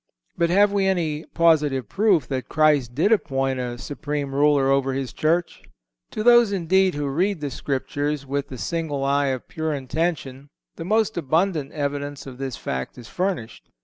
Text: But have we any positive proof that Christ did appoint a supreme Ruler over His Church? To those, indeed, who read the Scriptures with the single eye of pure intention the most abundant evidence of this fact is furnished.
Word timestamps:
But 0.35 0.49
have 0.49 0.71
we 0.73 0.87
any 0.87 1.25
positive 1.35 1.87
proof 1.87 2.27
that 2.29 2.49
Christ 2.49 2.95
did 2.95 3.11
appoint 3.11 3.59
a 3.59 3.77
supreme 3.77 4.33
Ruler 4.33 4.67
over 4.67 4.93
His 4.93 5.13
Church? 5.13 5.61
To 6.09 6.23
those, 6.23 6.51
indeed, 6.51 6.95
who 6.95 7.07
read 7.07 7.39
the 7.39 7.51
Scriptures 7.51 8.25
with 8.25 8.47
the 8.47 8.57
single 8.57 9.03
eye 9.03 9.27
of 9.27 9.47
pure 9.47 9.75
intention 9.75 10.49
the 10.75 10.85
most 10.85 11.17
abundant 11.17 11.71
evidence 11.73 12.25
of 12.25 12.39
this 12.39 12.57
fact 12.57 12.97
is 12.97 13.07
furnished. 13.09 13.69